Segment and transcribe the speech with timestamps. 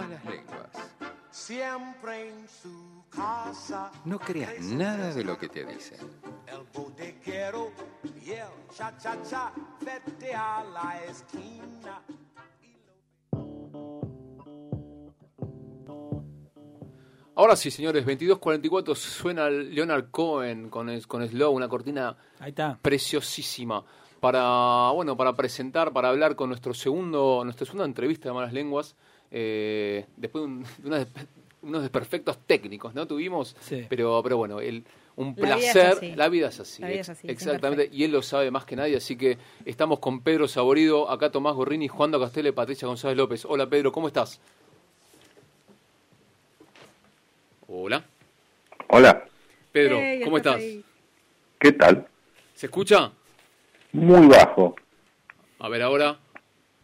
[0.00, 0.70] Malas lenguas.
[1.30, 3.90] Siempre en su casa.
[4.04, 5.98] No creas nada de lo que te dicen.
[6.46, 7.72] El bodeguero
[8.24, 12.02] y el cha cha cha vete a la esquina.
[17.38, 22.78] Ahora sí, señores, 22.44 suena Leonard Cohen con, con Slow, una cortina Ahí está.
[22.80, 23.84] preciosísima
[24.20, 28.96] para bueno para presentar, para hablar con nuestro segundo, nuestra segunda entrevista de Malas Lenguas,
[29.30, 31.26] eh, después de, un- de unas despe-
[31.62, 33.06] unos desperfectos técnicos, ¿no?
[33.06, 33.86] Tuvimos, Sí.
[33.88, 34.84] pero pero bueno, el,
[35.16, 36.14] un La vida es placer, así.
[36.14, 38.76] la vida es así, La vida es así, exactamente, y él lo sabe más que
[38.76, 43.16] nadie, así que estamos con Pedro Saborido, acá Tomás Gorrini, Juan Castelo y Patricia González
[43.16, 43.44] López.
[43.46, 44.40] Hola Pedro, ¿cómo estás?
[47.68, 48.04] Hola.
[48.88, 49.24] Hola,
[49.72, 50.56] Pedro, ¿cómo estás?
[50.56, 50.84] ahí.
[51.58, 52.06] ¿qué tal?
[52.54, 53.10] ¿Se escucha?
[53.92, 54.76] Muy bajo.
[55.58, 56.18] A ver, ahora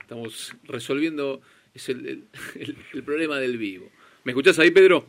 [0.00, 1.40] estamos resolviendo
[1.74, 2.24] es el, el-
[2.60, 3.88] el- el problema del vivo.
[4.24, 5.06] ¿Me escuchás ahí, Pedro?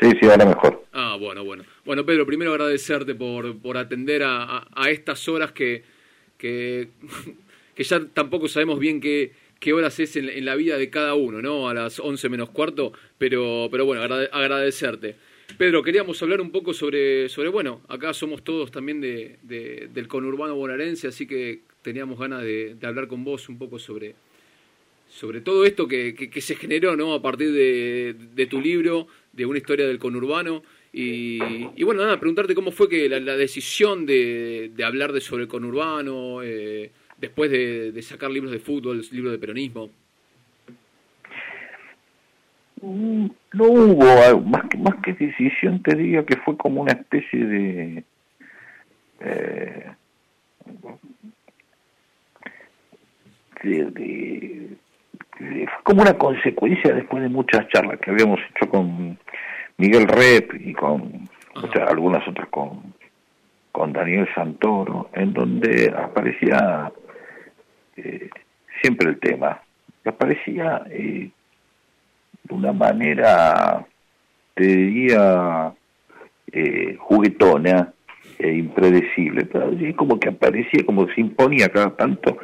[0.00, 0.84] Sí, sí, ahora mejor.
[0.92, 1.64] Ah, bueno, bueno.
[1.84, 5.82] Bueno, Pedro, primero agradecerte por, por atender a, a- a estas horas que,
[6.38, 6.88] que,
[7.74, 11.14] que ya tampoco sabemos bien qué, qué horas es en, en la vida de cada
[11.14, 11.68] uno, ¿no?
[11.68, 15.16] A las 11 menos cuarto, pero, pero bueno, agrade- agradecerte.
[15.58, 20.08] Pedro, queríamos hablar un poco sobre, sobre bueno, acá somos todos también de, de- del
[20.08, 24.14] conurbano bonaerense, así que teníamos ganas de, de hablar con vos un poco sobre,
[25.12, 27.12] sobre todo esto que, que- se generó ¿no?
[27.12, 30.62] a partir de, de tu libro, de una historia del conurbano.
[30.92, 31.38] Y,
[31.76, 35.48] y bueno, nada, preguntarte cómo fue que la, decisión de, de hablar de sobre el
[35.48, 39.90] conurbano, eh, después de, sacar libros de fútbol, libros de peronismo.
[42.80, 46.92] Mm, No hubo, algo- más que, más que decisión, te diría que fue como una
[46.92, 48.04] especie de...
[49.20, 49.86] eh,
[53.62, 54.71] de- de-
[55.66, 59.18] fue como una consecuencia después de muchas charlas que habíamos hecho con
[59.76, 62.94] Miguel Rep y con o sea, algunas otras con,
[63.72, 66.92] con Daniel Santoro, en donde aparecía
[67.96, 68.30] eh,
[68.80, 69.60] siempre el tema.
[70.04, 71.30] Aparecía eh,
[72.44, 73.86] de una manera,
[74.54, 75.72] te diría,
[76.50, 77.92] eh, juguetona
[78.38, 82.38] e impredecible, pero así como que aparecía, como se imponía cada tanto,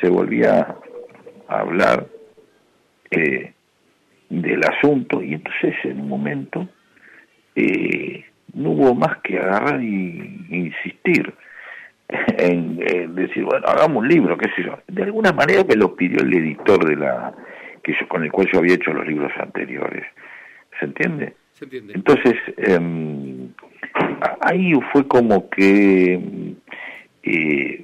[0.00, 0.76] se volvía
[1.46, 2.06] a hablar
[3.10, 3.52] eh,
[4.28, 6.68] del asunto y entonces en un momento
[7.56, 11.32] eh, no hubo más que agarrar y, insistir
[12.38, 14.78] en, en decir, bueno, hagamos un libro, qué sé yo.
[14.88, 17.34] De alguna manera me lo pidió el editor de la
[17.82, 20.04] que yo, con el cual yo había hecho los libros anteriores.
[20.78, 21.34] ¿Se entiende?
[21.52, 21.92] ¿Se entiende?
[21.94, 23.48] Entonces, em,
[24.40, 26.54] ahí fue como que em,
[27.22, 27.82] eh,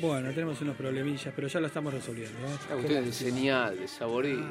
[0.00, 2.38] Bueno, tenemos unos problemillas, pero ya lo estamos resolviendo.
[2.38, 2.42] ¿eh?
[2.68, 4.44] Una cuestión de señal, de sabor y...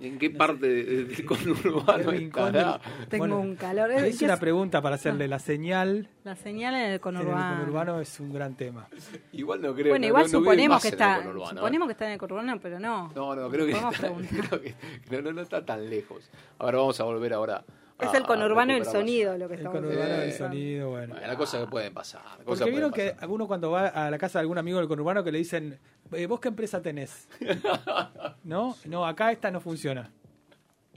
[0.00, 2.80] ¿En qué parte de- de- del conurbano estará?
[3.08, 3.92] Tengo Bueno, un calor.
[3.92, 4.40] Es ¿Qué una es?
[4.40, 6.08] pregunta para hacerle la señal.
[6.24, 7.58] La señal en el En el conurbano.
[7.60, 8.88] conurbano es un gran tema.
[9.32, 9.90] Igual no creo.
[9.90, 11.54] Bueno, no- igual no- no suponemos más que en el está, conurbano, ¿eh?
[11.56, 13.12] suponemos que está en el conurbano, pero no.
[13.14, 13.90] No, no, creo que, está,
[14.50, 14.74] creo que
[15.10, 16.30] no, no, no está tan lejos.
[16.58, 17.62] Ahora vamos a volver ahora.
[17.98, 20.90] Es el conurbano a y el recuperar sonido lo que El estamos conurbano del sonido,
[20.90, 21.14] bueno.
[21.14, 22.20] Bueno, las cosas que pueden pasar.
[22.44, 23.22] Porque pueden vieron que pasar.
[23.24, 25.78] alguno cuando va a la casa de algún amigo del conurbano que le dicen,
[26.12, 27.26] "Eh, ¿vos qué empresa tenés?
[28.44, 28.76] ¿No?
[28.84, 30.10] No, acá esta no funciona.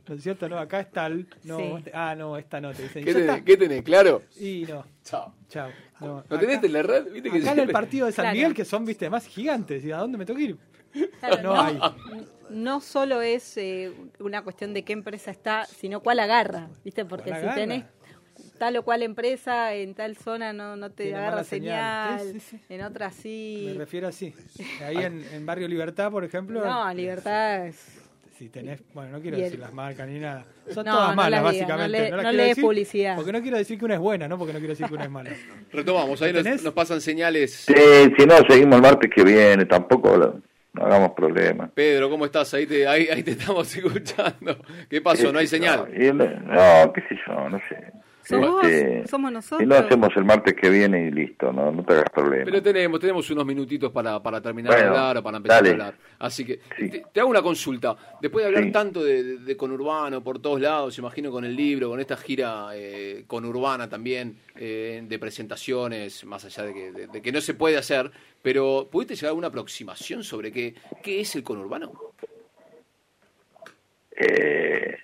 [0.08, 0.50] ¿No es cierto?
[0.50, 1.28] No, acá es tal.
[1.44, 1.64] No, Sí.
[1.70, 2.74] vos te- ah, no, esta no.
[2.74, 3.46] Te dicen, ¿Qué "Ya tenés, está".
[3.46, 3.84] ¿Qué tenés?
[3.84, 4.24] ¿Claro?
[4.40, 5.34] Y no, Chao.
[5.48, 5.70] chao.
[6.00, 7.12] No, ¿No tenés acá- Telered?
[7.12, 8.36] ¿Viste que Acá en el partido de San Claro.
[8.36, 9.86] Miguel, que son, viste, más gigantes.
[9.86, 10.58] ¿Y a dónde me tengo que ir?
[11.20, 11.80] Claro, No no, hay.
[12.50, 17.06] no solo es eh, una cuestión de qué empresa está, sino cuál agarra, ¿viste?
[17.06, 17.84] Porque ¿Cuál si tenés
[18.58, 22.34] tal o cual empresa en tal zona no, no te Tiene agarra señal, señal.
[22.34, 22.74] Sí, sí, sí.
[22.74, 23.76] en otra Me sí.
[23.78, 24.34] refiero así.
[24.86, 27.78] Ahí en, en Barrio Libertad, por ejemplo, No, libertad es...
[28.38, 30.46] si tenés, bueno, no quiero el- decir las marcas ni nada.
[30.74, 31.82] Son No, todas no malas, básicamente.
[31.84, 33.16] no le- las no quiero le des decir publicidad.
[33.16, 34.38] Porque no quiero decir que una es buena, ¿no?
[34.38, 35.32] Porque no quiero decir que una es mala.
[35.72, 37.54] Retomamos, ahí nos, pasan señales.
[37.54, 37.74] sí,
[38.18, 40.42] si no, seguimos el martes que viene, tampoco
[40.74, 41.72] no hagamos problemas.
[41.72, 42.54] Pedro, ¿cómo estás?
[42.54, 44.58] Ahí te, ahí, ahí te estamos escuchando.
[44.90, 45.32] ¿Qué pasó?
[45.32, 45.88] ¿No hay señal?
[46.14, 47.92] No, no, qué sé yo, no sé.
[48.30, 48.64] ¿Sos vos?
[48.66, 49.60] Este, ¿Somos nosotros?
[49.62, 52.46] Si no hacemos el martes que viene y listo, no, no te hagas problema.
[52.46, 55.70] Pero tenemos, tenemos unos minutitos para, para terminar Bueno, de hablar o para empezar dale.
[55.70, 55.94] a hablar.
[56.20, 56.90] Así que Sí.
[56.90, 57.96] te, te hago una consulta.
[58.22, 58.72] Después de hablar Sí.
[58.72, 62.68] tanto de, de- de conurbano por todos lados, imagino con el libro, con esta gira
[62.76, 67.56] eh, conurbana también, eh, de presentaciones, más allá de que, de- de que no se
[67.56, 68.12] puede hacer,
[68.42, 71.92] pero ¿pudiste llegar a una aproximación sobre qué, qué es el conurbano?
[74.16, 74.96] Eh,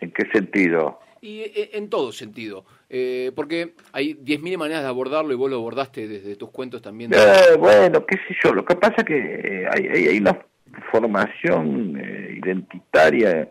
[0.00, 1.00] ¿En qué sentido?
[1.20, 5.56] Y eh, en todo sentido, eh, porque hay 10.000 maneras de abordarlo y vos lo
[5.56, 7.10] abordaste desde tus cuentos también.
[7.10, 10.38] de- Eh, bueno, qué sé yo, lo que pasa que eh, hay, hay, una
[10.90, 12.00] formación
[12.36, 13.50] identitaria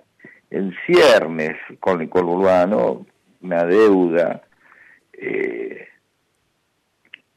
[0.50, 3.06] en ciernes con el conurbano,
[3.42, 4.44] una deuda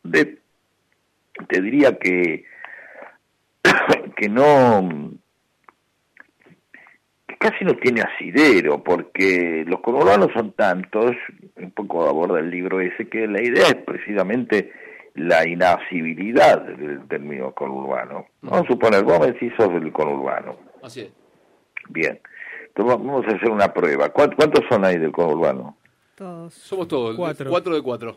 [0.03, 0.39] de,
[1.49, 2.45] te diría que
[4.17, 5.13] que no
[7.41, 11.17] casi no tiene asidero porque los conurbanos son tantos
[11.57, 14.71] un poco aborda el libro ese que la idea es precisamente
[15.15, 21.01] la inasibilidad del término conurbano vamos a suponer vos me decís sos del conurbano Así
[21.01, 21.13] es.
[21.89, 22.21] bien
[22.69, 25.79] entonces vamos a hacer una prueba ¿Cuántos, cuántos son ahí del conurbano?
[26.15, 26.53] Todos.
[26.53, 27.17] Somos todos.
[27.17, 27.49] Cuatro.
[27.49, 28.17] Cuatro de cuatro.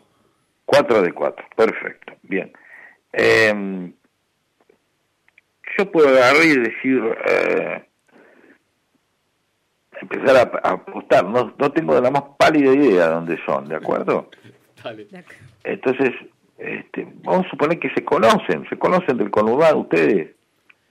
[0.66, 2.52] Cuatro de cuatro, perfecto, bien.
[3.14, 3.92] Eh,
[5.78, 7.84] yo puedo agarrar y decir, eh,
[10.14, 13.76] empezar a, a apostar, no, no tengo la más pálida idea de dónde son, ¿de
[13.76, 14.28] acuerdo?
[14.84, 15.06] Dale.
[15.64, 16.10] Entonces,
[16.58, 20.30] este, vamos a suponer que se conocen, se conocen del conurbano ustedes.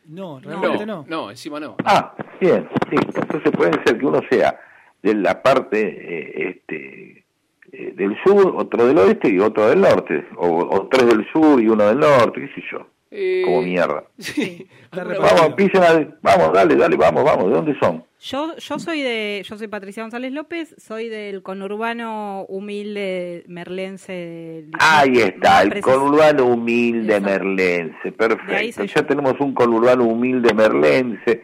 [0.05, 1.05] No, realmente no.
[1.07, 1.75] No, encima no.
[1.85, 4.59] Ah, bien, sí, entonces puede ser que uno sea
[5.01, 7.25] de la parte eh, este,
[7.71, 11.61] eh, del sur, otro del oeste y otro del norte, o, o tres del sur
[11.61, 14.03] y uno del norte, qué sé yo, Eh, como mierda.
[14.17, 14.67] Sí.
[14.91, 18.03] Vamos, empiecen a, vamos, dale, dale, vamos, vamos, ¿de dónde son?
[18.19, 24.65] Yo, yo soy de, yo soy Patricia González López, soy del conurbano humilde merlense.
[24.79, 28.83] Ahí está, el conurbano humilde merlense, perfecto.
[28.83, 29.05] Ya yo.
[29.05, 31.43] tenemos un conurbano humilde merlense,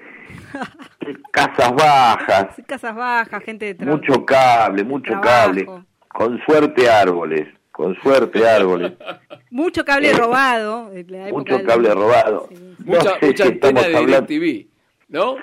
[1.32, 5.28] casas bajas, Casas bajas, gente de mucho cable, mucho trabajo.
[5.28, 5.68] cable,
[6.08, 7.48] con suerte árboles,
[7.80, 8.92] con suerte árboles,
[9.52, 10.92] mucho cable robado.
[10.94, 12.48] en la época mucho del- cable robado.
[12.50, 12.76] Sí.
[12.80, 14.68] No Mucha, sé mucha si antena estamos de hablando, DirecTV,
[15.08, 15.36] ¿no?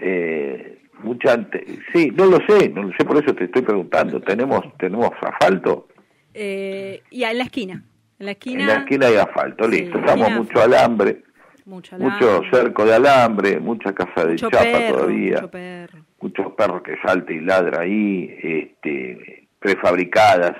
[0.00, 4.20] eh, mucha ante- sí, no lo sé, no lo sé, por eso te estoy preguntando.
[4.20, 5.88] ¿Tenemos tenemos asfalto?
[6.34, 7.82] Eh, y en la esquina.
[8.20, 8.60] En la esquina.
[8.60, 9.98] En la esquina hay asfalto, Sí, listo.
[9.98, 11.22] Estamos esquina- mucho alambre,
[11.64, 15.98] Mucho, mucho alambre, cerco de alambre, mucha casa de mucho chapa perro, todavía, mucho perro.
[16.20, 20.56] muchos perros que salta y ladra ahí, este, prefabricadas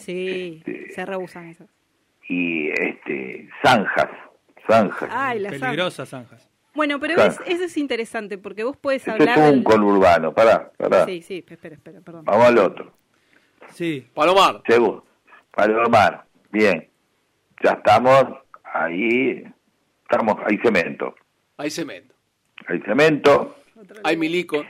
[0.00, 1.68] Sí, Este- se rehusan esas.
[2.28, 4.08] y este, zanjas,
[4.66, 5.10] zanjas.
[5.12, 6.48] Ay, las Peligrosas zanjas.
[6.74, 7.32] Bueno, pero Claro.
[7.32, 9.38] es, eso es interesante porque vos podés Ese es hablar.
[9.38, 11.04] un del- conurbano, pará, pará.
[11.04, 12.24] Sí, sí, espera, espera, perdón.
[12.24, 12.92] Vamos al otro.
[13.70, 14.62] Sí, Palomar.
[14.66, 15.04] Segundo,
[15.50, 16.88] Palomar, bien.
[17.62, 18.24] Ya estamos
[18.64, 19.44] ahí,
[20.02, 21.14] estamos, hay cemento.
[21.56, 22.14] Hay cemento.
[22.66, 23.56] Hay cemento,
[24.04, 24.64] Hay milico.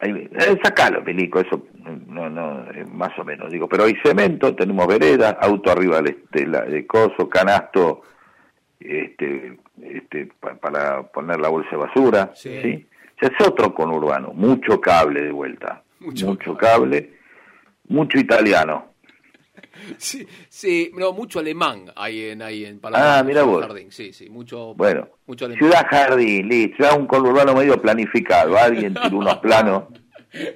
[0.00, 1.66] Ahí, eh, sacalo, Pelico, eso
[2.06, 6.18] no, no, eh, más o menos, digo, pero hay cemento, tenemos veredas, auto arriba de,
[6.30, 8.02] de la, de coso, canasto,
[8.78, 12.60] este, este, pa- para poner la bolsa de basura, Sí.
[12.62, 12.86] ¿sí?
[13.16, 17.14] O sea, es otro conurbano, mucho cable de vuelta, Mucho mucho, cable.
[17.88, 18.92] mucho italiano.
[19.98, 23.18] Sí, sí, no, mucho alemán hay en, ahí en Palomar.
[23.18, 23.66] Ah, mira Ciudad vos.
[23.66, 23.90] Jardín.
[23.90, 25.64] Sí, sí, mucho, Bueno, mucho alemán.
[25.64, 29.84] Ciudad Jardín, listo, ya un conurbano medio planificado, alguien tiró unos planos.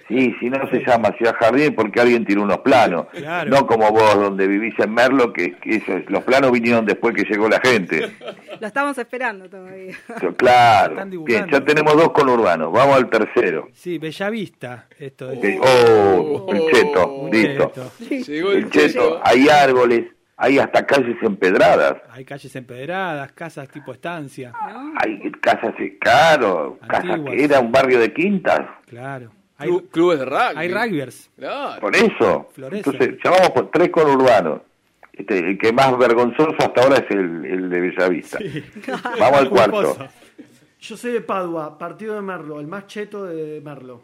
[0.06, 3.06] Sí, si no se llama Ciudad Jardín porque alguien tiró unos planos.
[3.12, 3.50] Claro.
[3.50, 7.14] No como vos, donde vivís en Merlo, que, que eso es- los planos vinieron después
[7.14, 8.12] que llegó la gente.
[8.60, 9.94] Lo estamos esperando todavía.
[10.36, 13.68] Claro, bien, ya tenemos dos conurbanos, vamos al tercero.
[13.72, 14.86] sí, Bellavista.
[14.98, 15.38] Esto es.
[15.38, 17.28] Ok, Oh, el cheto, Oh.
[17.32, 17.72] listo.
[17.98, 18.24] Cheto.
[18.32, 19.20] Llegó el El cheto, cheto.
[19.24, 21.96] hay árboles, hay hasta calles empedradas.
[22.10, 24.52] Hay calles empedradas, casas tipo estancia.
[24.52, 24.92] ¿no?
[25.02, 27.34] Hay casas, claro, casas Antiguas.
[27.36, 28.60] que era un barrio de quintas.
[28.86, 29.30] Claro.
[29.62, 30.54] Hay, Clu- clubes de rugby.
[30.56, 31.30] hay rugbyers.
[31.36, 31.80] Claro.
[31.80, 32.48] Por eso.
[32.54, 32.90] Florece.
[32.90, 34.60] Entonces, llamamos por tres conurbanos.
[35.12, 38.38] Este, el que más vergonzoso hasta ahora es el, el de Bellavista.
[39.20, 39.96] Vamos al cuarto.
[40.80, 44.02] Yo soy de Padua, partido de Merlo, el más cheto de Merlo.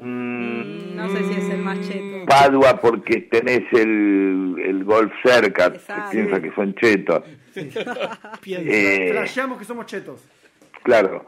[0.00, 2.26] Mm, No sé si es el más cheto.
[2.26, 5.72] Padua porque tenés el, el golf cerca,
[6.10, 7.22] piensa que son chetos.
[8.40, 8.70] Piensa.
[8.70, 10.20] Eh, Flasheamos que somos chetos.
[10.82, 11.24] claro.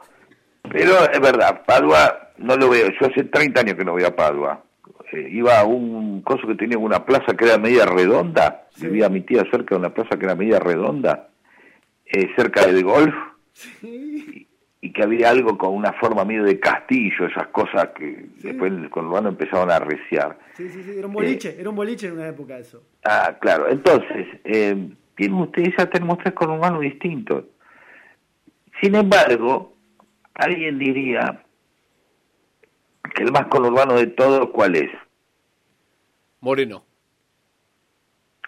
[0.71, 2.89] Pero es verdad, Padua no lo veo.
[3.01, 4.65] Yo hace 30 años que no voy a Padua.
[5.13, 8.67] Eh, iba a un coso que tenía una plaza que era media redonda.
[8.79, 11.29] Vivía mi tía cerca de una plaza que era media redonda,
[12.07, 13.15] eh, cerca del golf.
[13.83, 14.47] Y,
[14.83, 19.07] y que había algo con una forma medio de castillo, esas cosas que después con
[19.07, 20.39] Urbano empezaron a arreciar.
[20.55, 22.83] Sí, sí, sí, era un boliche, era un boliche en una época eso.
[23.05, 23.69] Ah, claro.
[23.69, 27.45] Entonces, eh, tienen ustedes ya tenemos tres conurbanos distintos.
[28.81, 29.75] Sin embargo,
[30.35, 31.43] alguien diría
[33.15, 34.91] que el más conurbano de todos, ¿cuál es?
[36.41, 36.85] Moreno.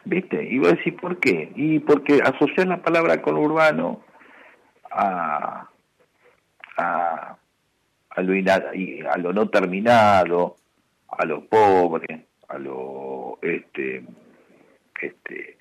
[0.04, 0.42] ¿Viste?
[0.44, 1.52] Y voy a decir, ¿por qué?
[1.54, 4.02] Y porque asociar la palabra conurbano
[4.90, 5.68] a,
[6.76, 7.36] a,
[8.10, 10.56] a, lo, a lo no terminado,
[11.08, 14.04] a lo pobre, a lo este,
[15.00, 15.56] este,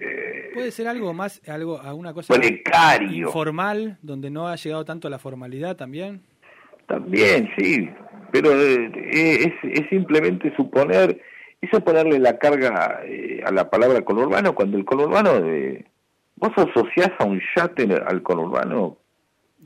[0.00, 3.26] eh, Puede ser algo más, algo, alguna cosa Precario.
[3.26, 6.22] informal, donde no ha llegado tanto la formalidad también.
[6.86, 7.90] También, sí,
[8.32, 11.20] pero eh, es, es simplemente suponer,
[11.60, 15.84] eso ponerle la carga eh, a la palabra conurbano, cuando el conurbano, eh,
[16.36, 18.96] vos asociás a un yate al conurbano,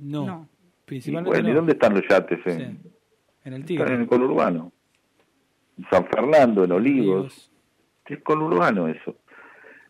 [0.01, 0.49] No, No.
[0.83, 2.39] y principalmente bueno, ¿y dónde están los yates?
[2.47, 2.75] En, Sí, en el
[3.39, 3.95] Están en Tigre.
[3.95, 4.73] el conurbano.
[5.79, 7.09] En San Fernando, en Olivos.
[7.17, 7.51] Olivos.
[8.07, 9.17] Es conurbano eso.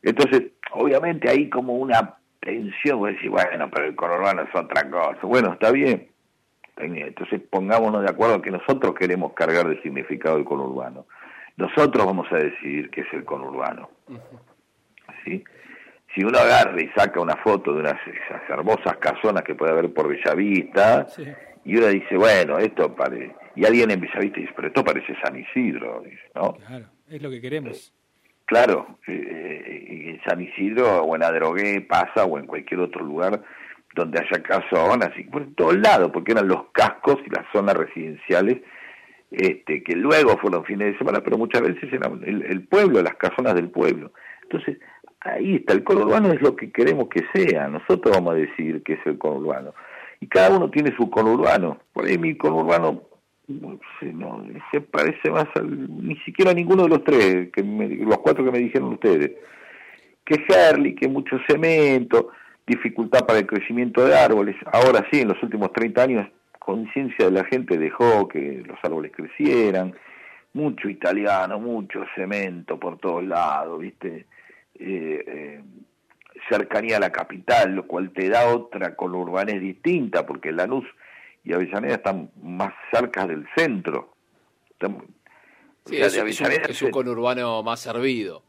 [0.02, 5.18] Entonces, obviamente hay como una tensión, vos decís, bueno, pero el conurbano es otra cosa.
[5.22, 6.08] Bueno, está bien.
[6.76, 11.06] Entonces pongámonos de acuerdo que nosotros queremos cargar de significado el conurbano.
[11.56, 13.90] Nosotros vamos a decidir qué es el conurbano.
[15.24, 15.44] ¿Sí?
[16.14, 19.92] Si uno agarra y saca una foto de unas esas hermosas casonas que puede haber
[19.92, 21.26] por Bellavista, Sí.
[21.64, 23.34] y uno dice, bueno, esto parece...
[23.54, 26.02] Y alguien en Bellavista dice, pero esto parece San Isidro,
[26.34, 26.54] ¿no?
[26.54, 27.92] Claro, es lo que queremos.
[28.46, 33.42] Claro, eh, en San Isidro o en Adrogué pasa o en cualquier otro lugar
[33.94, 38.62] donde haya casonas y por todos lados, porque eran los cascos y las zonas residenciales
[39.30, 43.54] este, que luego fueron fines de semana, pero muchas veces eran el, pueblo, las casonas
[43.54, 44.12] del pueblo.
[44.42, 44.78] Entonces,
[45.20, 48.94] ahí está, el conurbano es lo que queremos que sea, nosotros vamos a decidir qué
[48.94, 49.74] es el conurbano.
[50.20, 53.02] Y cada uno tiene su conurbano, por ahí mi conurbano
[53.48, 57.88] no, no, se parece más al, ni siquiera a ninguno de los tres, que me-
[57.88, 59.32] los cuatro que me dijeron ustedes.
[60.24, 62.28] Que Herli, que mucho cemento,
[62.66, 64.56] dificultad para el crecimiento de árboles.
[64.72, 66.28] Ahora sí, en los últimos 30 años,
[66.58, 69.94] conciencia de la gente dejó que los árboles crecieran.
[70.54, 74.26] Mucho italiano, mucho cemento por todos lados, ¿viste?
[74.78, 75.62] Eh, eh,
[76.50, 80.84] cercanía a la capital, lo cual te da otra conurbanés distinta, porque Lanús
[81.44, 84.14] y Avellaneda están más cerca del centro.
[84.70, 84.98] Están-
[85.86, 88.44] Sí, o sea, es, de es un, es un conurbano más servido.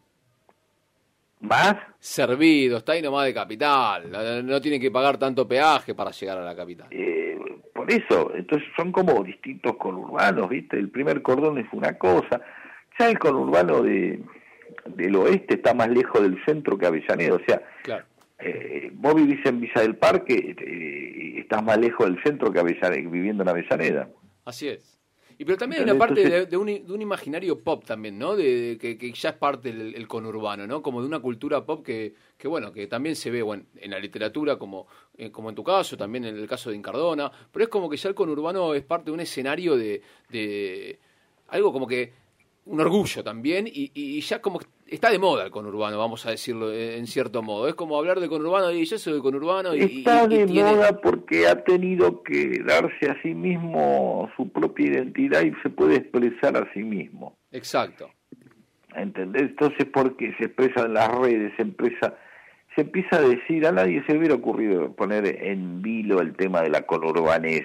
[1.43, 1.75] ¿Más?
[1.99, 4.09] Servido, está ahí nomás de capital.
[4.09, 6.87] No, no tiene que pagar tanto peaje para llegar a la capital.
[6.91, 7.37] Eh,
[7.73, 10.77] por eso, entonces son como distintos conurbanos, ¿viste?
[10.77, 12.41] El primer cordón es una cosa.
[12.97, 14.21] Ya el conurbano de,
[14.85, 17.35] del oeste está más lejos del centro que Avellaneda.
[17.35, 18.05] O sea, Claro.
[18.39, 23.09] eh, vos vivís en Villa del Parque, eh, estás más lejos del centro que Avellaneda,
[23.09, 24.07] viviendo en Avellaneda.
[24.45, 24.92] Así es.
[25.37, 28.35] Y pero también hay una parte de, de un, de un imaginario pop también, ¿no?
[28.35, 30.81] De, de que, que ya es parte del el conurbano, ¿no?
[30.81, 33.99] Como de una cultura pop que, que bueno, que también se ve bueno, en la
[33.99, 34.87] literatura, como,
[35.17, 37.97] eh, como en tu caso, también en el caso de Incardona, pero es como que
[37.97, 40.99] ya el conurbano es parte de un escenario de, de
[41.47, 42.13] algo como que
[42.65, 46.71] un orgullo también y, y ya como está de moda el conurbano, vamos a decirlo
[46.71, 47.67] eh, en cierto modo.
[47.67, 50.71] Es como hablar de conurbano y yo soy de conurbano y, Está y de tiene-
[50.71, 55.95] moda porque ha tenido que darse a sí mismo su propia identidad y se puede
[55.97, 57.35] expresar a sí mismo.
[57.51, 58.09] Exacto.
[58.95, 59.43] ¿Entendés?
[59.43, 62.15] Entonces, porque se expresa en las redes, se empieza,
[62.75, 66.69] se empieza a decir, a nadie se hubiera ocurrido poner en vilo el tema de
[66.69, 67.63] la conurbanés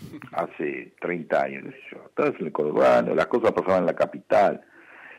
[0.32, 1.64] hace 30 años.
[1.64, 2.04] sé yo.
[2.06, 4.60] Estás en el conurbano, las cosas pasaban en la capital.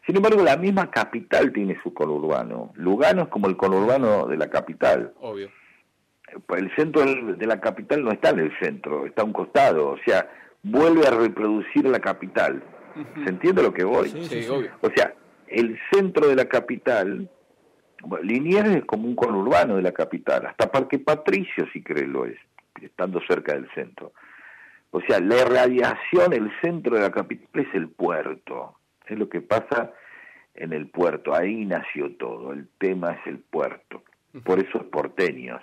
[0.06, 2.72] Sin embargo, la misma capital tiene su conurbano.
[2.76, 5.14] Lugano es como el conurbano de la capital.
[5.20, 5.50] Obvio.
[6.58, 9.90] El centro de la capital no está en el centro, está a un costado.
[9.90, 10.30] O sea,
[10.64, 12.64] vuelve a reproducir la capital.
[13.24, 14.10] ¿Se entiende lo que voy?
[14.10, 14.72] Sí, Sí, obvio.
[14.82, 15.14] O sea,
[15.48, 17.30] el centro de la capital,
[18.04, 22.26] bueno, Liniers es como un conurbano de la capital, hasta Parque Patricio si querés lo
[22.26, 22.38] es,
[22.82, 24.14] estando cerca del centro.
[24.92, 28.76] O sea, la irradiación, el centro de la capital es el puerto,
[29.08, 29.94] es lo que pasa
[30.54, 34.04] en el puerto, ahí nació todo, el tema es el puerto,
[34.44, 35.62] por eso es porteños.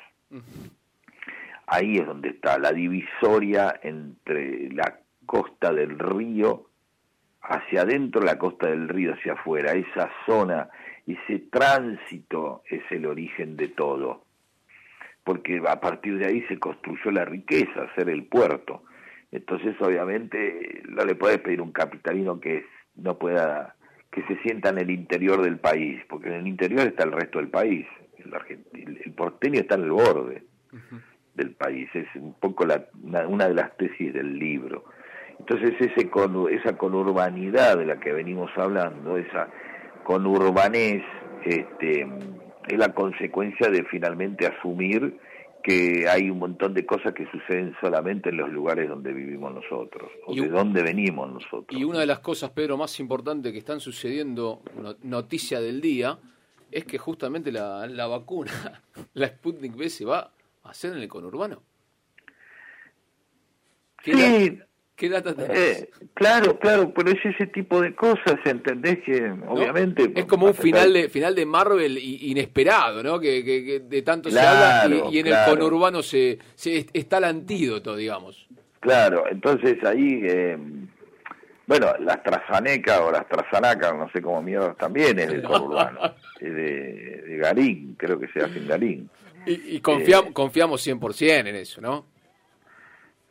[1.66, 6.66] Ahí es donde está la divisoria entre la costa del río
[7.42, 10.70] hacia adentro, la costa del río hacia afuera, esa zona,
[11.06, 14.24] ese tránsito es el origen de todo,
[15.24, 18.84] porque a partir de ahí se construyó la riqueza, hacer el puerto.
[19.30, 22.64] Entonces, obviamente, no le puedes pedir a un capitalino que
[22.98, 23.74] no pueda,
[24.10, 27.38] que se sienta en el interior del país, porque en el interior está el resto
[27.38, 27.86] del país.
[28.18, 30.42] El, el porteño está en el borde
[31.34, 34.84] del país, es un poco la, una, una de las tesis del libro.
[35.38, 39.48] Entonces ese con, esa conurbanidad de la que venimos hablando, esa
[40.02, 41.04] conurbanés,
[41.44, 42.08] este,
[42.66, 45.18] es la consecuencia de finalmente asumir
[45.62, 50.10] que hay un montón de cosas que suceden solamente en los lugares donde vivimos nosotros,
[50.26, 51.66] o Y de donde venimos nosotros.
[51.78, 56.18] Y una de las cosas, Pedro, más importantes que están sucediendo, no- noticia del día,
[56.70, 58.82] es que justamente la, la vacuna,
[59.14, 60.30] la Sputnik V, se va
[60.62, 61.62] a hacer en el conurbano.
[64.04, 64.12] Sí,
[64.98, 65.56] ¿Qué data tenés?
[65.82, 68.98] Eh, claro, claro, pero es ese tipo de cosas, ¿entendés?
[69.06, 69.52] Que ¿No?
[69.52, 70.10] obviamente...
[70.14, 73.20] Es como un final de final de Marvel inesperado, ¿no?
[73.20, 75.52] Que, que- que de tanto se habla y, y en claro.
[75.52, 78.48] el conurbano se, se está el antídoto, digamos.
[78.80, 80.58] Claro, entonces ahí, eh,
[81.66, 86.00] bueno, la AstraZeneca o la AstraZanaca, no sé cómo mierda, también es del conurbano,
[86.40, 89.10] es de, de Garín, creo que se hace en Garín.
[89.46, 90.32] Y, y confiam- Eh.
[90.32, 92.06] confiamos 100% en eso, ¿no?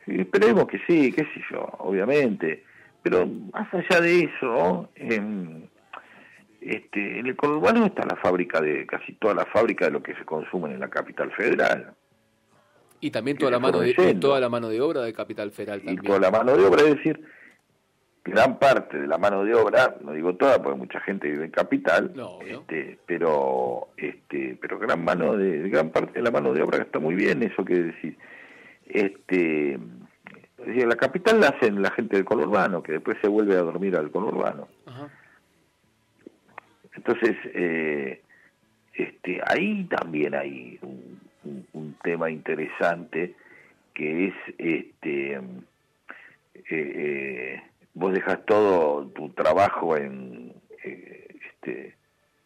[0.08, 2.64] Esperemos que sí, qué sé yo, obviamente.
[3.02, 5.62] Pero más allá de eso, em,
[6.60, 10.14] este, en el conurbano está la fábrica de, casi toda la fábrica de lo que
[10.14, 11.94] se consume en la capital federal.
[13.00, 15.52] Y también Que toda la mano de y toda la mano de obra de Capital
[15.52, 16.04] Federal Y también.
[16.04, 17.20] toda la mano de obra, es decir,
[18.24, 21.50] gran parte de la mano de obra, no digo toda, porque mucha gente vive en
[21.50, 26.62] capital, No, este, pero este, pero gran mano de gran parte de la mano de
[26.62, 28.16] obra que está muy bien, eso quiere decir.
[28.88, 33.54] Este, es decir, la capital la hacen la gente del conurbano, que después se vuelve
[33.54, 34.68] a dormir al conurbano.
[34.86, 35.08] Ajá.
[36.94, 38.20] Entonces, eh,
[38.94, 43.34] este, ahí también hay un, un- un tema interesante
[43.94, 45.40] que es, este, eh,
[46.70, 47.62] eh,
[47.94, 50.52] vos dejas todo tu trabajo en,
[50.84, 51.94] eh, este,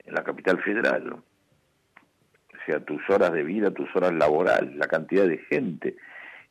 [0.05, 1.17] en la capital federal, ¿no?
[1.17, 5.97] o sea, tus horas de vida, tus horas laborales, la cantidad de gente.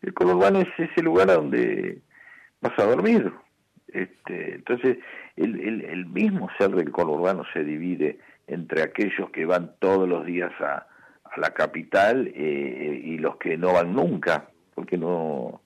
[0.02, 2.02] El conurbano es ese lugar a donde
[2.62, 3.32] vas a dormir.
[3.88, 4.98] Este, entonces,
[5.36, 10.26] el, el, el mismo ser del conurbano se divide entre aquellos que van todos los
[10.26, 10.88] días a,
[11.26, 15.62] a la capital eh, y los que no van nunca, porque no,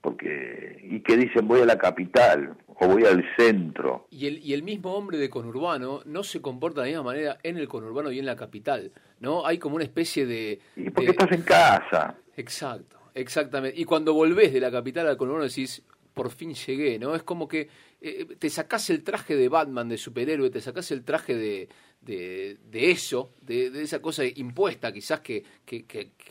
[0.00, 4.06] porque y que dicen voy a la capital o voy al centro.
[4.10, 7.38] Y el, y el mismo hombre de conurbano no se comporta de la misma manera
[7.42, 9.46] en el conurbano y en la capital, ¿no?
[9.46, 10.60] Hay como una especie de...
[10.76, 12.16] Y porque de- estás en casa.
[12.36, 13.78] Exacto, exactamente.
[13.80, 15.82] Y cuando volvés de la capital al conurbano decís,
[16.14, 17.14] por fin llegué, ¿no?
[17.14, 17.68] Es como que
[18.00, 21.68] eh, te sacás el traje de Batman, de superhéroe, te sacás el traje de,
[22.00, 25.82] de, eso, de, esa cosa impuesta quizás que, que,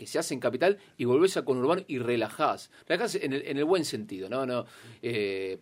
[0.05, 2.71] se hace en capital y volvés a conurbano y relajás.
[2.87, 4.65] Relajás en el, en el buen sentido, ¿no?
[5.01, 5.57] eh,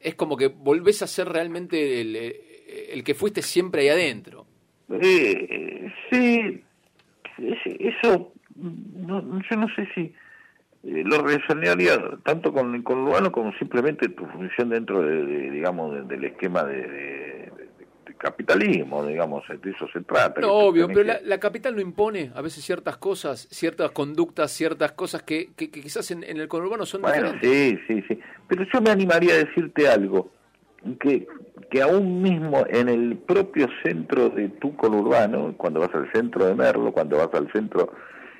[0.00, 4.46] es como que volvés a ser realmente el, el que fuiste siempre ahí adentro.
[4.90, 6.62] Eh, sí,
[7.38, 10.14] eso no, yo no sé si
[10.86, 15.94] eh, lo relacionaría tanto con el conurbano como simplemente tu función dentro de, de, digamos
[15.94, 17.50] de- del esquema de,
[18.18, 22.30] capitalismo digamos de eso se trata No, obvio, pero que- la, la capital no impone
[22.34, 26.48] a veces ciertas cosas, ciertas conductas, ciertas cosas que, que, que quizás en, en el
[26.48, 27.50] conurbano son Bueno, diferentes.
[27.50, 28.20] sí, sí, sí.
[28.48, 30.30] Pero yo me animaría a decirte algo,
[31.00, 31.26] que,
[31.70, 36.54] que aún mismo en el propio centro de tu conurbano, cuando vas al centro de
[36.54, 37.92] Merlo, cuando vas al centro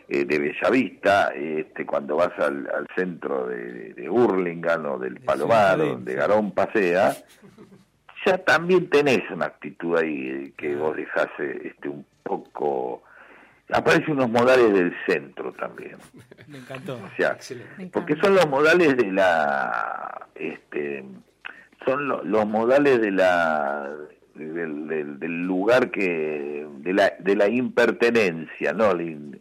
[0.09, 5.79] eh, de Bellavista, este, cuando vas al, al centro de, de Hurlingham o del Palomar,
[5.81, 6.19] sí, donde sí.
[6.19, 7.12] Garón pasea,
[8.27, 13.03] ya también tenés una actitud ahí eh, que vos dejás eh, este, un poco...
[13.73, 15.97] Aparecen unos modales del centro también.
[16.49, 16.97] Me encantó.
[16.97, 17.73] O sea, Excelente.
[17.79, 21.03] Me porque son los modales de la este
[21.87, 23.90] son lo- los modales de la
[24.35, 29.40] del, del- del lugar que de la de la impertenencia no La in-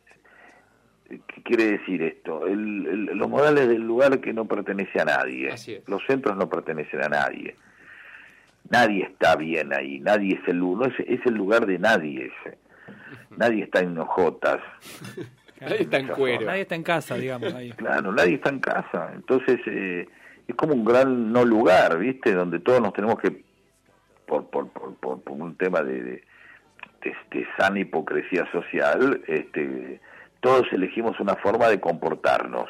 [1.44, 5.52] qué quiere decir esto El- el- los modales del lugar que no pertenece a nadie
[5.52, 5.88] Así es.
[5.90, 7.56] los centros no pertenecen a nadie
[8.70, 12.32] nadie está bien ahí nadie es el lu- no es, es el lugar de nadie
[12.46, 12.58] ese.
[13.38, 14.60] nadie está en hojotas
[15.62, 16.46] Nadie está en cuero.
[16.46, 17.72] Nadie está en casa, digamos, ahí.
[17.72, 19.12] Claro, nadie está en casa.
[19.16, 20.10] Entonces eh,
[20.46, 22.34] es como un gran no lugar, ¿viste?
[22.34, 23.46] Donde todos nos tenemos que,
[24.26, 26.24] por, por, por, por, por un tema de, de,
[27.02, 30.02] de- de sana hipocresía social, este,
[30.44, 32.70] todos elegimos una forma de comportarnos.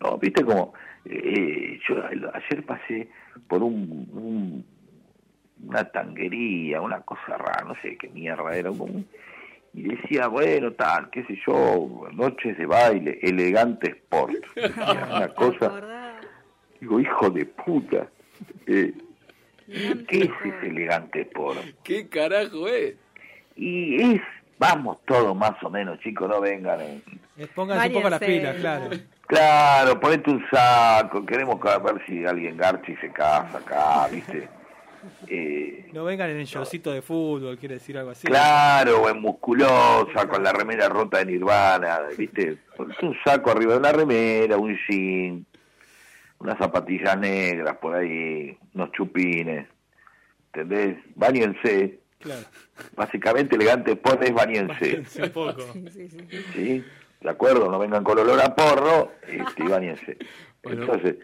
[0.00, 0.18] ¿No?
[0.18, 1.96] ¿Viste como eh, yo
[2.34, 3.08] ayer pasé
[3.48, 4.64] por un, un-
[5.66, 9.06] una tanguería, una cosa rara, no sé qué mierda era, un-
[9.74, 14.34] y decía, bueno, tal, qué sé yo, noches de baile, elegante sport.
[14.54, 16.16] Decía, una cosa,
[16.80, 18.08] digo, hijo de puta,
[18.66, 18.92] eh,
[20.08, 21.58] ¿qué es ese elegante sport?
[21.84, 22.94] ¿Qué carajo es?
[23.56, 24.22] Y es,
[24.58, 26.80] vamos todos más o menos, chicos, no vengan.
[26.80, 27.02] eh.
[27.36, 28.40] Eh, Pónganse un poco las Váyanse.
[28.40, 28.90] pilas, claro.
[29.26, 34.48] Claro, ponete un saco, queremos ver si alguien garcha y se casa acá, ¿viste?
[35.28, 38.26] Eh, No vengan en el shortcito de fútbol, quiere decir algo así.
[38.26, 42.58] Claro, o en musculosa, con la remera rota de Nirvana, ¿viste?
[42.76, 45.46] Ponete un saco arriba de una remera, un jean,
[46.40, 49.68] unas zapatillas negras por ahí, unos chupines,
[50.52, 50.98] ¿entendés?
[51.14, 52.46] Báñense, Claro.
[52.96, 55.02] básicamente elegante pones bañense,
[55.32, 55.62] poco.
[56.54, 56.84] Sí.
[57.20, 57.70] ¿De acuerdo?
[57.70, 60.16] No vengan con olor a porro, este, y báñense.
[60.62, 60.82] Bueno.
[60.82, 61.16] Entonces,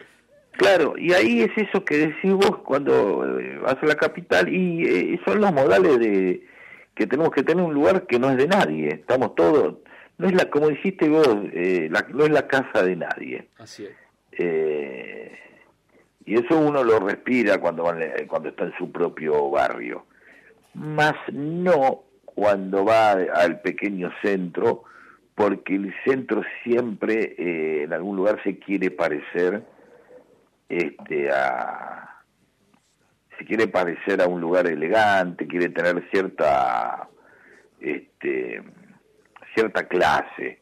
[0.57, 4.85] Claro, y ahí es eso que decís vos cuando eh, vas a la capital y
[4.87, 6.47] eh, son los modales de
[6.95, 9.75] que tenemos que tener un lugar que no es de nadie, estamos todos,
[10.17, 13.49] no es la, como dijiste vos, eh, la- no es la casa de nadie.
[13.57, 13.91] Así es.
[14.31, 15.37] Eh,
[16.25, 17.83] y eso uno lo respira cuando,
[18.27, 20.05] cuando está en su propio barrio.
[20.75, 24.83] Más no cuando va al pequeño centro,
[25.33, 29.63] porque el centro siempre eh, en algún lugar se quiere parecer
[30.69, 32.01] este, a
[33.37, 37.09] se quiere parecer a un lugar elegante, quiere tener cierta
[37.81, 38.63] este,
[39.53, 40.61] cierta clase.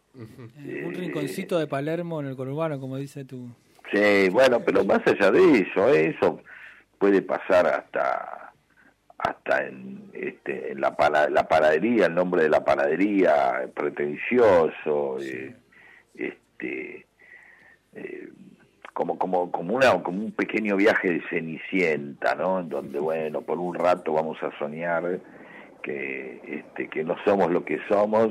[0.59, 3.49] Eh, un rinconcito de Palermo en el conurbano, como dice tú.
[3.91, 6.15] Sí, bueno, pero más allá de eso, ¿eh?
[6.15, 6.41] eso
[6.97, 8.42] puede pasar hasta
[9.17, 15.55] hasta en, este, en la, pana- la panadería, el nombre de la panadería, pretencioso, eh,
[16.15, 17.05] este,
[17.93, 18.29] eh,
[18.93, 22.59] como, como, como, una, como un pequeño viaje de Cenicienta, ¿no?
[22.59, 25.19] En donde, bueno, por un rato vamos a soñar
[25.81, 28.29] que, este, que no somos lo que somos,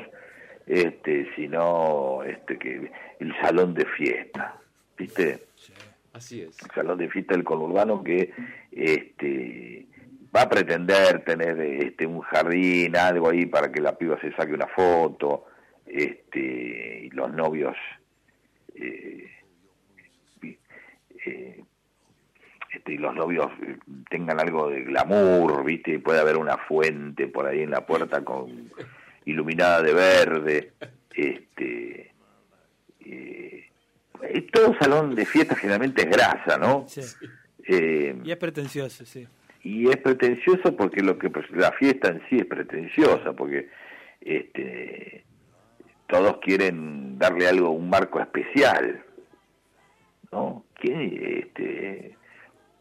[0.66, 4.56] este, sino este, que el salón de fiesta,
[4.96, 5.40] ¿viste?
[6.12, 6.62] Así es.
[6.62, 8.30] el salón de fiesta del conurbano que
[8.70, 9.86] este
[10.34, 14.52] va a pretender tener este un jardín algo ahí para que la piba se saque
[14.54, 15.46] una foto
[15.86, 17.76] este y los novios
[18.74, 19.30] eh,
[20.42, 20.58] y-
[21.26, 21.62] eh,
[22.72, 23.76] este, y los novios eh,
[24.08, 28.70] tengan algo de glamour viste puede haber una fuente por ahí en la puerta con
[29.26, 30.72] iluminada de verde
[31.14, 32.12] este
[33.04, 33.68] eh,
[34.52, 36.86] todo salón de fiesta generalmente es grasa, ¿no?
[36.88, 37.00] Sí.
[38.24, 39.26] Y es pretencioso, sí.
[39.62, 43.68] Y es pretencioso porque lo que pues, la fiesta en sí es pretenciosa, porque
[44.20, 45.24] este
[46.12, 49.02] todos quieren darle algo, un marco especial,
[50.30, 50.64] ¿no?
[50.74, 52.16] Que, este,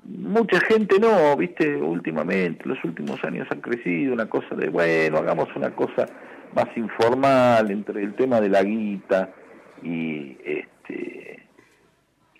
[0.04, 5.48] mucha gente no, viste, últimamente, los últimos años han crecido una cosa de, bueno, hagamos
[5.56, 6.06] una cosa
[6.54, 9.34] más informal entre el tema de la guita
[9.82, 11.46] y este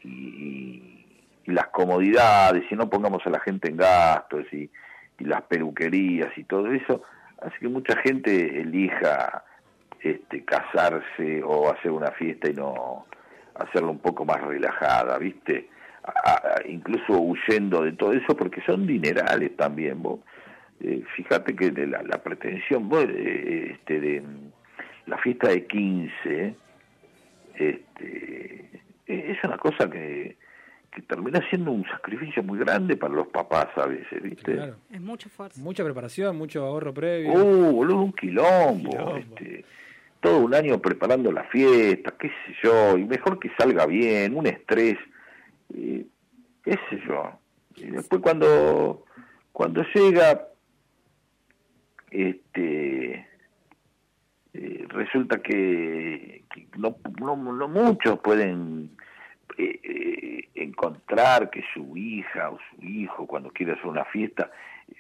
[0.04, 0.91] y,
[1.46, 4.70] y las comodidades y no pongamos a la gente en gastos y,
[5.20, 7.04] las peluquerías y todo eso.
[7.40, 9.44] Hace que mucha gente elija
[10.00, 13.06] este casarse o hacer una fiesta y no
[13.54, 15.70] hacerlo un poco más relajada viste
[16.68, 20.22] incluso huyendo de todo eso porque son dinerales también vos.
[20.80, 24.24] Eh, fíjate que de la, la pretensión vos, este de
[25.06, 26.56] la fiesta de 15
[27.56, 28.70] este,
[29.08, 30.38] eh, es una cosa que,
[30.92, 34.54] que termina siendo un sacrificio muy grande para los papás a veces, ¿viste?
[34.54, 34.76] Claro.
[34.92, 35.62] Es mucho esfuerzo.
[35.62, 37.32] Mucha preparación, mucho ahorro previo.
[37.32, 39.18] Uh, boludo, un quilombo, Quilombo.
[39.18, 39.66] Este,
[40.20, 44.48] todo un año preparando la fiesta, qué sé yo, y mejor que salga bien, un
[44.48, 44.98] estrés,
[45.74, 46.06] eh,
[46.64, 47.40] qué sé yo.
[47.78, 49.06] Y después cuando,
[49.54, 50.46] cuando llega,
[52.12, 53.28] este,
[54.54, 58.92] eh, resulta que, que no, no, no muchos pueden
[59.58, 64.52] eh, eh, encontrar que su hija o su hijo cuando quiere hacer una fiesta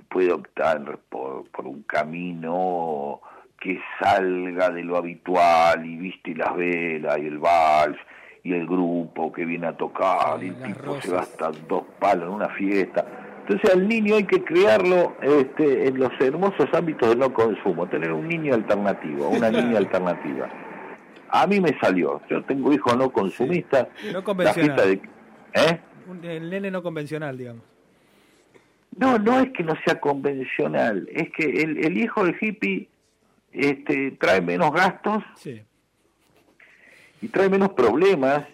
[0.09, 3.21] puede optar por, por un camino
[3.59, 7.97] que salga de lo habitual y viste y las velas y el vals
[8.43, 11.03] y el grupo que viene a tocar y el tipo rosas.
[11.03, 13.05] se gasta dos palos en una fiesta
[13.41, 18.11] entonces al niño hay que criarlo este, en los hermosos ámbitos del no consumo, tener
[18.13, 20.47] un niño alternativo, una niña alternativa.
[21.33, 23.87] A mí me salió, yo tengo hijos no consumistas.
[24.05, 24.75] No la convencional.
[24.79, 25.01] fiesta de-
[25.71, 25.79] ¿Eh?
[26.07, 27.63] Un- el nene no convencional, digamos.
[28.97, 32.89] No, no es que no sea convencional, es que el, el hijo del hippie
[33.53, 35.61] este, trae menos gastos Sí.
[37.21, 38.45] y trae menos problemas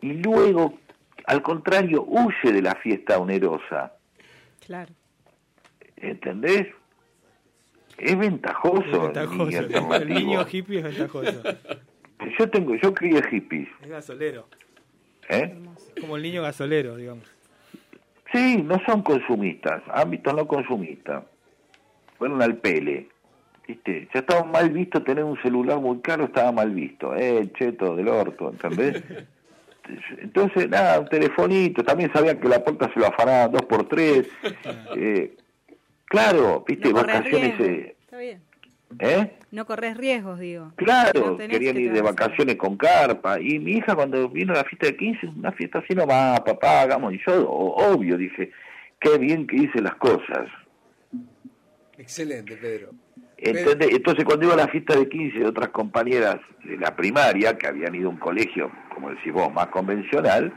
[0.00, 0.78] y luego,
[1.26, 3.92] al contrario, huye de la fiesta onerosa.
[4.64, 4.92] Claro.
[5.96, 6.68] ¿Entendés?
[7.98, 8.82] Es ventajoso.
[8.82, 9.50] Es el ventajoso.
[9.50, 11.42] niño El niño hippie es ventajoso.
[12.38, 14.46] Yo tengo, yo crié hippies, Es gasolero.
[15.28, 15.54] ¿eh?
[16.00, 17.24] Como el niño gasolero, digamos.
[18.32, 21.24] Sí, no son consumistas, ámbitos no consumistas.
[22.18, 23.08] Fueron al pele.
[23.66, 24.08] ¿Viste?
[24.12, 27.14] Ya estaba mal visto tener un celular muy caro, estaba mal visto.
[27.16, 29.02] Eh, cheto del orto, ¿entendés?
[30.18, 31.82] Entonces, nada, un telefonito.
[31.82, 34.28] También sabía que la puerta se lo afanaban dos por tres.
[34.96, 35.36] Eh,
[36.06, 36.88] claro, ¿viste?
[36.90, 37.58] No vacaciones.
[37.58, 37.68] riesgos.
[37.68, 38.42] eh, Está bien.
[39.00, 39.32] ¿Eh?
[39.50, 40.72] No corres riesgos, digo.
[40.76, 43.40] Claro, No querían que ir de vacaciones con carpa.
[43.40, 46.82] Y mi hija cuando vino a la fiesta de 15, una fiesta así nomás, papá,
[46.82, 47.12] hagamos.
[47.12, 48.52] Y yo, obvio, dije,
[49.00, 50.48] qué bien que hice las cosas.
[51.98, 52.90] Excelente, Pedro.
[53.36, 53.90] ¿Entendés?
[53.92, 57.66] Entonces cuando iba a la fiesta de 15 de otras compañeras de la primaria, que
[57.66, 60.52] habían ido a un colegio, como decís vos, más convencional,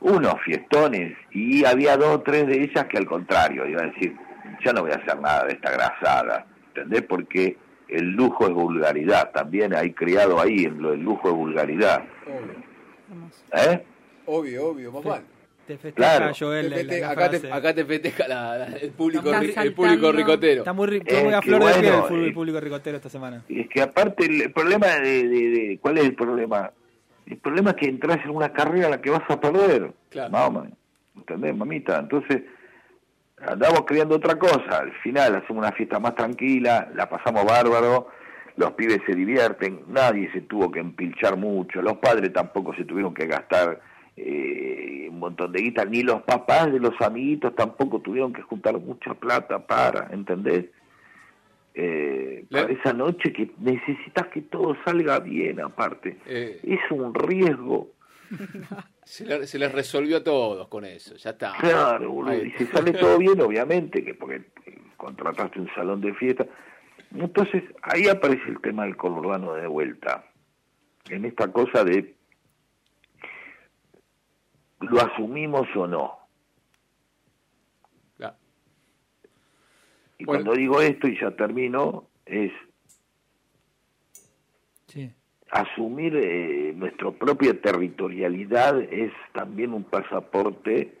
[0.00, 4.16] unos fiestones y había dos o tres de ellas que al contrario, iban a decir,
[4.64, 7.02] yo no voy a hacer nada de esta grasada, ¿entendés?
[7.02, 7.56] Porque
[7.88, 12.02] el lujo es vulgaridad, también hay criado ahí en lo del lujo es vulgaridad.
[13.54, 13.84] ¿Eh?
[14.26, 15.22] Obvio, obvio, más mal.
[15.66, 16.32] Te festeja Claro.
[16.36, 17.52] Joel Te acá, te, frase.
[17.52, 20.62] acá te festeja la- la- el, público, ri- el público ricotero.
[20.62, 23.44] Está muy, ri- muy a que flor de piel el, bueno, público ricotero esta semana.
[23.48, 26.72] Es que aparte el, el problema de, de- de- ¿Cuál es el problema?
[27.26, 29.92] El problema es que entras en una carrera a la que vas a perder.
[30.10, 30.30] Claro.
[30.50, 30.74] Man,
[31.16, 31.98] ¿entendés, mamita?
[32.00, 32.42] Entonces,
[33.46, 34.78] andamos creando otra cosa.
[34.80, 38.08] Al final hacemos una fiesta más tranquila, la pasamos bárbaro,
[38.56, 43.14] los pibes se divierten, nadie se tuvo que empilchar mucho, los padres tampoco se tuvieron
[43.14, 43.80] que gastar
[44.16, 48.78] eh, un montón de guita, ni los papás de los amiguitos tampoco tuvieron que juntar
[48.78, 50.66] mucha plata para, ¿entendés?
[51.74, 56.18] Eh, para esa noche que necesitas que todo salga bien aparte.
[56.26, 56.60] Eh.
[56.62, 57.88] Es un riesgo.
[59.12, 61.52] Se, le- se les resolvió a todos con eso, ya está.
[61.60, 62.30] Claro, boludo.
[62.32, 62.46] Ahí.
[62.54, 64.42] Y si sale todo bien, obviamente, que porque
[64.96, 66.46] contrataste un salón de fiesta.
[67.14, 70.24] Entonces, ahí aparece el tema del conurbano de vuelta.
[71.10, 72.14] En esta cosa de
[74.80, 76.18] lo asumimos o no.
[78.16, 78.36] Claro.
[80.16, 80.44] Y Bueno.
[80.44, 82.50] cuando digo esto, y ya termino, es
[84.86, 85.12] Sí.
[85.52, 90.94] Asumir eh, nuestra propia territorialidad es también un pasaporte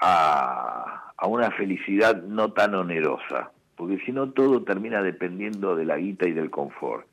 [0.00, 5.98] a, a una felicidad no tan onerosa, porque si no todo termina dependiendo de la
[5.98, 7.06] guita y del confort.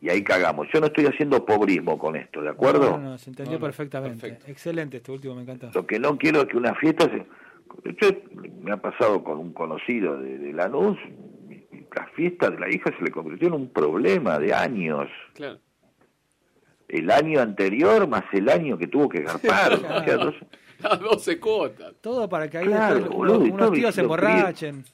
[0.00, 0.66] Y ahí cagamos.
[0.74, 2.98] Yo no estoy haciendo pobrismo con esto, ¿de acuerdo?
[2.98, 4.20] No, no, se entendió No, perfectamente.
[4.20, 4.50] perfecto.
[4.50, 5.70] Excelente este último, me encantó.
[5.72, 7.24] Lo que no quiero es que una fiesta se...
[8.00, 8.08] Yo,
[8.60, 10.98] me ha pasado con un conocido de, de Lanús,
[11.96, 15.08] la fiesta de la hija se le convirtió en un problema de años.
[15.34, 15.58] Claro.
[16.88, 19.72] El año anterior más el año que tuvo que garpar.
[19.74, 20.34] o sea, dos-
[20.78, 21.94] Las 12 cuotas.
[22.00, 24.84] Todo para que ahí Claro, después boludo, unos, y unos todo tíos se emborrachen.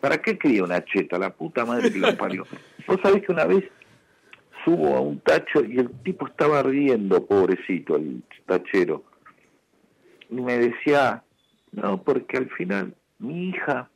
[0.00, 1.18] ¿Para qué cría una cheta?
[1.18, 2.44] La puta madre que la parió.
[2.86, 3.64] Vos sabés que una vez
[4.64, 9.04] subo a un tacho y el tipo estaba riendo, pobrecito, el tachero.
[10.30, 11.22] Y me decía,
[11.72, 13.88] no, porque al final mi hija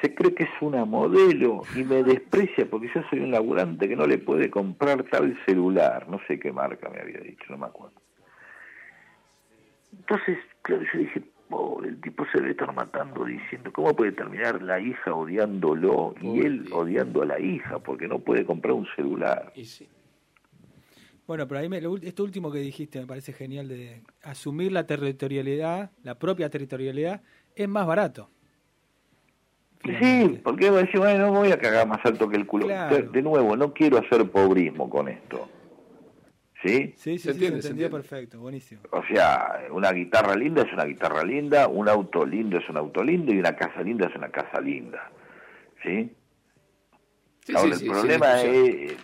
[0.00, 3.96] se cree que es una modelo y me desprecia porque yo soy un laburante que
[3.96, 6.08] no le puede comprar tal celular.
[6.08, 8.00] No sé qué marca me había dicho, no me acuerdo.
[9.92, 14.62] Entonces, claro, yo dije, pobre, el tipo se debe estar matando diciendo, ¿cómo puede terminar
[14.62, 19.52] la hija odiándolo y él odiando a la hija porque no puede comprar un celular?
[19.54, 19.88] Y sí.
[21.26, 24.86] Bueno, pero ahí me, lo esto último que dijiste me parece genial de asumir la
[24.86, 27.22] territorialidad, la propia territorialidad,
[27.54, 28.30] es más barato.
[29.84, 32.66] Sí, porque vos decís, bueno, no me voy a cagar más alto que el culo.
[32.66, 32.96] Claro.
[32.96, 35.48] De, de nuevo, no quiero hacer pobrismo con esto.
[36.62, 36.92] ¿Sí?
[36.96, 37.90] Sí, sí, Se sí, entiende, se se entendió entiende.
[38.08, 38.80] perfecto, buenísimo.
[38.90, 43.04] O sea, una guitarra linda es una guitarra linda, un auto lindo es un auto
[43.04, 45.10] lindo y una casa linda es una casa linda.
[45.84, 46.10] ¿Sí?
[47.44, 48.96] Sí, Ahora, sí, el problema es...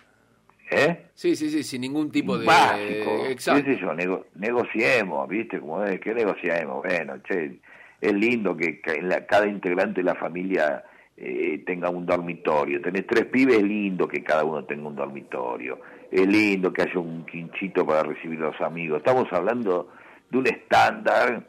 [0.70, 1.06] ¿Eh?
[1.14, 2.46] Sí, sí, sí, sin ningún tipo de.
[2.46, 3.64] básico, Exacto.
[3.64, 5.60] qué sé yo, nego- negociemos, ¿viste?
[5.60, 6.82] Como es, ¿qué negociemos?
[6.82, 7.60] Bueno, che,
[8.00, 10.84] es lindo que, en la- cada integrante de la familia
[11.16, 12.80] eh, tenga un dormitorio.
[12.82, 15.78] Tenés tres pibes, es lindo que cada uno tenga un dormitorio.
[16.10, 18.98] Es lindo que haya un quinchito para recibir a los amigos.
[18.98, 19.90] Estamos hablando
[20.30, 21.46] de un estándar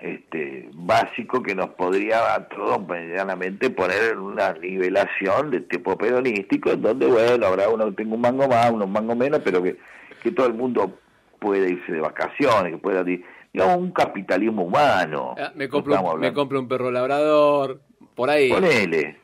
[0.00, 6.70] este básico que nos podría a todos medianamente poner en una nivelación de tipo peronístico
[6.70, 9.60] en donde bueno habrá uno que tenga un mango más uno un mango menos pero
[9.60, 9.76] que,
[10.22, 11.00] que todo el mundo
[11.40, 13.24] puede irse de vacaciones que pueda di-
[13.66, 17.80] un capitalismo humano Ah, me, compro, me un perro labrador.
[18.14, 18.50] Por ahí.
[18.50, 19.16] ponele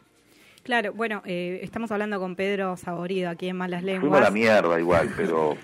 [0.63, 4.23] Claro, bueno, eh, estamos hablando con Pedro Saborido aquí en Malas fuimos a Lenguas.
[4.23, 5.57] la mierda igual pero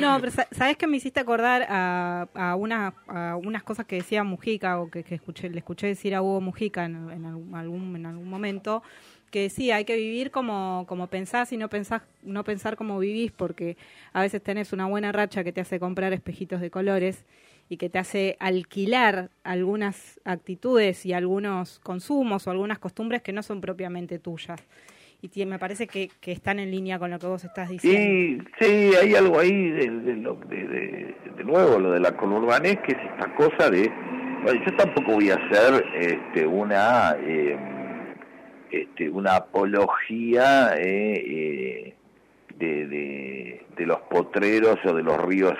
[0.00, 3.96] No, pero sa- ¿sabes que me hiciste acordar a, a, una, a unas cosas que
[3.96, 7.54] decía Mujica o que, que escuché, le escuché decir a Hugo Mujica en, en algún,
[7.54, 8.82] algún- en algún momento?
[9.30, 13.32] Que decía, hay que vivir como, como pensás y no, pensás, no pensar como vivís,
[13.32, 13.76] porque
[14.14, 17.24] a veces tenés una buena racha que te hace comprar espejitos de colores
[17.68, 23.42] y que te hace alquilar algunas actitudes y algunos consumos o algunas costumbres que no
[23.42, 24.60] son propiamente tuyas.
[25.22, 28.44] Y me parece que, que están en línea con lo que vos estás diciendo.
[28.60, 32.78] Sí, sí, hay algo ahí de, de, de, de- de nuevo, lo de la conurbanés,
[32.80, 33.90] que es esta cosa de...
[34.42, 37.58] bueno, yo tampoco voy a hacer este, una eh,
[38.70, 41.94] este, una apología eh, eh,
[42.56, 45.54] de, de, de los potreros o de los ríos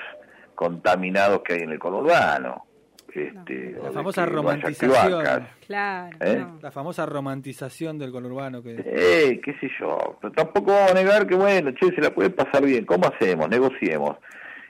[0.57, 2.65] contaminados que hay en el conurbano.
[3.13, 5.23] Este, La o de famosa no romantización.
[5.65, 6.35] Claro, ¿Eh?
[6.39, 6.59] no.
[6.61, 11.25] La famosa romantización del conurbano que Eh, qué sé yo, pero tampoco vamos a negar
[11.25, 13.47] que bueno, che, se la puede pasar bien, ¿cómo hacemos?
[13.49, 14.17] Negociemos.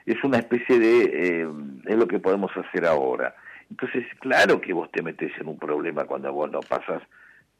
[0.06, 1.02] es una especie de,
[1.42, 1.48] eh,
[1.86, 3.34] es lo que podemos hacer ahora.
[3.70, 7.02] Entonces, claro que vos te metes en un problema cuando vos no pasas.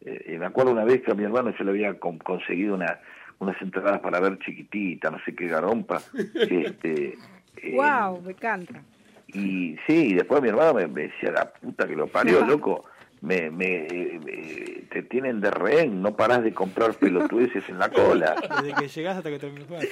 [0.01, 3.01] Eh, me acuerdo una vez que a mi hermano yo le había con- conseguido una,
[3.41, 6.01] unas entradas para ver chiquitita, no sé qué garompa.
[6.49, 7.19] este,
[7.57, 8.83] eh, Wow, me encanta.
[9.29, 12.85] y sí, y después mi hermano me, me decía, la puta que lo parió, loco,
[13.21, 13.87] me, me,
[14.25, 18.35] me- te tienen de rehén, no parás de comprar pelotudeces en la cola.
[18.63, 19.67] Desde que llegás hasta que terminás.
[19.69, 19.87] Claro.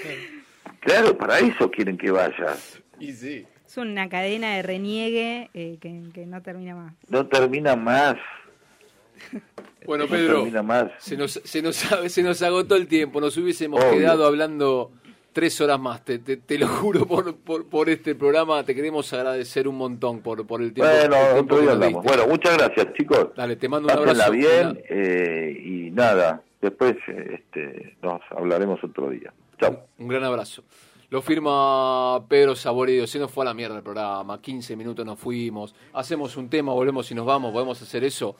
[0.81, 2.81] Claro, para eso quieren que vayas.
[3.01, 3.45] Y sí.
[3.67, 6.95] Es una cadena de reniegue eh, que, que no termina más.
[7.09, 8.17] No termina más,
[9.85, 10.91] Bueno, no Pedro, termina más.
[10.99, 11.77] se nos, se, nos,
[12.09, 13.21] se nos agotó el tiempo.
[13.21, 13.99] Nos hubiésemos Obvio.
[13.99, 14.93] quedado hablando
[15.37, 16.03] tres horas más.
[16.03, 18.65] Te, te, te lo juro por, por, por este programa.
[18.65, 21.75] Te queremos agradecer un montón por, por el tiempo, Bueno, el tiempo otro que día
[21.75, 22.09] nos diste.
[22.09, 23.29] Bueno, muchas gracias, chicos.
[23.37, 24.33] Dale, te mando un Pásenla abrazo.
[24.33, 29.31] bien eh, y nada, después este, nos hablaremos otro día.
[29.61, 29.79] Chao.
[29.99, 30.63] Un gran abrazo.
[31.11, 33.07] Lo firma Pedro Saborido.
[33.07, 34.41] Se nos fue a la mierda el programa.
[34.41, 35.75] 15 minutos nos fuimos.
[35.93, 37.53] Hacemos un tema, volvemos y nos vamos.
[37.53, 38.37] Podemos hacer eso.